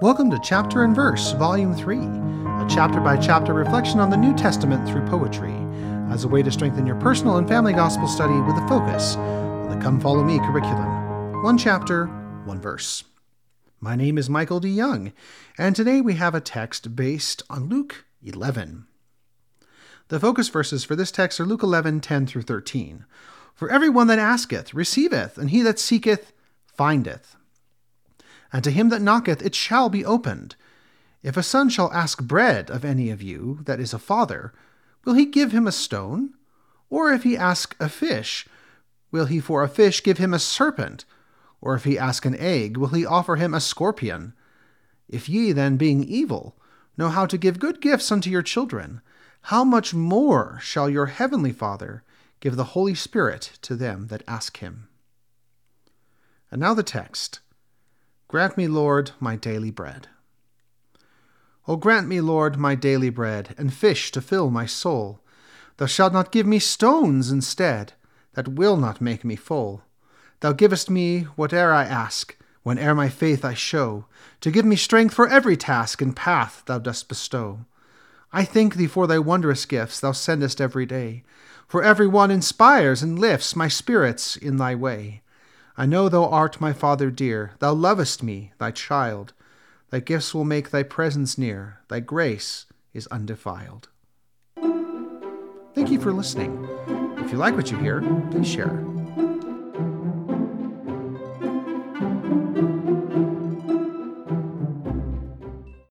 Welcome 0.00 0.30
to 0.30 0.40
Chapter 0.42 0.82
and 0.84 0.96
Verse, 0.96 1.32
Volume 1.32 1.74
3, 1.74 1.98
a 1.98 2.66
chapter 2.70 3.00
by 3.00 3.18
chapter 3.18 3.52
reflection 3.52 4.00
on 4.00 4.08
the 4.08 4.16
New 4.16 4.34
Testament 4.34 4.88
through 4.88 5.06
poetry, 5.06 5.52
as 6.10 6.24
a 6.24 6.28
way 6.28 6.42
to 6.42 6.50
strengthen 6.50 6.86
your 6.86 6.96
personal 6.96 7.36
and 7.36 7.46
family 7.46 7.74
gospel 7.74 8.08
study 8.08 8.32
with 8.32 8.56
a 8.56 8.66
focus 8.66 9.16
on 9.16 9.68
the 9.68 9.76
Come 9.84 10.00
Follow 10.00 10.24
Me 10.24 10.38
curriculum. 10.38 11.42
One 11.42 11.58
chapter, 11.58 12.06
one 12.46 12.62
verse. 12.62 13.04
My 13.78 13.94
name 13.94 14.16
is 14.16 14.30
Michael 14.30 14.58
D. 14.58 14.70
Young, 14.70 15.12
and 15.58 15.76
today 15.76 16.00
we 16.00 16.14
have 16.14 16.34
a 16.34 16.40
text 16.40 16.96
based 16.96 17.42
on 17.50 17.68
Luke 17.68 18.06
11. 18.24 18.86
The 20.08 20.18
focus 20.18 20.48
verses 20.48 20.82
for 20.82 20.96
this 20.96 21.12
text 21.12 21.38
are 21.40 21.44
Luke 21.44 21.62
11, 21.62 22.00
10 22.00 22.26
through 22.26 22.42
13. 22.42 23.04
For 23.54 23.70
everyone 23.70 24.06
that 24.06 24.18
asketh 24.18 24.72
receiveth, 24.72 25.36
and 25.36 25.50
he 25.50 25.60
that 25.60 25.78
seeketh 25.78 26.32
findeth 26.64 27.36
and 28.52 28.64
to 28.64 28.70
him 28.70 28.88
that 28.88 29.02
knocketh 29.02 29.42
it 29.42 29.54
shall 29.54 29.88
be 29.88 30.04
opened. 30.04 30.56
If 31.22 31.36
a 31.36 31.42
son 31.42 31.68
shall 31.68 31.92
ask 31.92 32.22
bread 32.22 32.70
of 32.70 32.84
any 32.84 33.10
of 33.10 33.22
you 33.22 33.60
that 33.64 33.80
is 33.80 33.92
a 33.92 33.98
father, 33.98 34.52
will 35.04 35.14
he 35.14 35.26
give 35.26 35.52
him 35.52 35.66
a 35.66 35.72
stone? 35.72 36.34
Or 36.88 37.12
if 37.12 37.22
he 37.22 37.36
ask 37.36 37.76
a 37.78 37.88
fish, 37.88 38.46
will 39.10 39.26
he 39.26 39.40
for 39.40 39.62
a 39.62 39.68
fish 39.68 40.02
give 40.02 40.18
him 40.18 40.34
a 40.34 40.38
serpent? 40.38 41.04
Or 41.60 41.74
if 41.74 41.84
he 41.84 41.98
ask 41.98 42.24
an 42.24 42.36
egg, 42.36 42.76
will 42.76 42.88
he 42.88 43.04
offer 43.04 43.36
him 43.36 43.54
a 43.54 43.60
scorpion? 43.60 44.32
If 45.08 45.28
ye 45.28 45.52
then, 45.52 45.76
being 45.76 46.02
evil, 46.04 46.56
know 46.96 47.08
how 47.08 47.26
to 47.26 47.38
give 47.38 47.58
good 47.58 47.80
gifts 47.80 48.10
unto 48.10 48.30
your 48.30 48.42
children, 48.42 49.00
how 49.42 49.64
much 49.64 49.94
more 49.94 50.58
shall 50.62 50.88
your 50.88 51.06
heavenly 51.06 51.52
Father 51.52 52.02
give 52.40 52.56
the 52.56 52.64
Holy 52.64 52.94
Spirit 52.94 53.58
to 53.62 53.74
them 53.76 54.08
that 54.08 54.22
ask 54.26 54.58
him? 54.58 54.88
And 56.50 56.60
now 56.60 56.74
the 56.74 56.82
text. 56.82 57.40
Grant 58.30 58.56
me, 58.56 58.68
Lord, 58.68 59.10
my 59.18 59.34
daily 59.34 59.72
bread. 59.72 60.06
O 61.66 61.74
grant 61.74 62.06
me, 62.06 62.20
Lord, 62.20 62.56
my 62.56 62.76
daily 62.76 63.10
bread, 63.10 63.56
and 63.58 63.74
fish 63.74 64.12
to 64.12 64.20
fill 64.20 64.52
my 64.52 64.66
soul. 64.66 65.18
Thou 65.78 65.86
shalt 65.86 66.12
not 66.12 66.30
give 66.30 66.46
me 66.46 66.60
stones 66.60 67.32
instead, 67.32 67.94
that 68.34 68.46
will 68.46 68.76
not 68.76 69.00
make 69.00 69.24
me 69.24 69.34
full. 69.34 69.82
Thou 70.38 70.52
givest 70.52 70.88
me 70.88 71.22
whate'er 71.34 71.72
I 71.72 71.82
ask, 71.82 72.36
whene'er 72.62 72.94
my 72.94 73.08
faith 73.08 73.44
I 73.44 73.54
show, 73.54 74.04
to 74.42 74.52
give 74.52 74.64
me 74.64 74.76
strength 74.76 75.12
for 75.12 75.26
every 75.26 75.56
task 75.56 76.00
and 76.00 76.14
path 76.14 76.62
thou 76.66 76.78
dost 76.78 77.08
bestow. 77.08 77.66
I 78.32 78.44
thank 78.44 78.76
thee 78.76 78.86
for 78.86 79.08
thy 79.08 79.18
wondrous 79.18 79.66
gifts 79.66 79.98
thou 79.98 80.12
sendest 80.12 80.60
every 80.60 80.86
day, 80.86 81.24
for 81.66 81.82
every 81.82 82.06
one 82.06 82.30
inspires 82.30 83.02
and 83.02 83.18
lifts 83.18 83.56
my 83.56 83.66
spirits 83.66 84.36
in 84.36 84.56
thy 84.56 84.76
way. 84.76 85.22
I 85.80 85.86
know 85.86 86.10
thou 86.10 86.26
art 86.26 86.60
my 86.60 86.74
Father 86.74 87.10
dear, 87.10 87.52
thou 87.58 87.72
lovest 87.72 88.22
me, 88.22 88.52
thy 88.58 88.70
child. 88.70 89.32
Thy 89.88 90.00
gifts 90.00 90.34
will 90.34 90.44
make 90.44 90.68
thy 90.68 90.82
presence 90.82 91.38
near, 91.38 91.78
thy 91.88 92.00
grace 92.00 92.66
is 92.92 93.06
undefiled. 93.06 93.88
Thank 95.74 95.90
you 95.90 95.98
for 95.98 96.12
listening. 96.12 96.68
If 97.16 97.32
you 97.32 97.38
like 97.38 97.56
what 97.56 97.70
you 97.70 97.78
hear, 97.78 98.02
please 98.30 98.46
share. 98.46 98.89